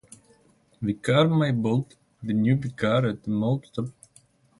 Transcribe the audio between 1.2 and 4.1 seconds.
Maybold, the new vicar at Mellstock.